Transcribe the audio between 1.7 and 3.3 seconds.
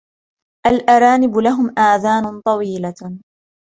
آذان طويلة.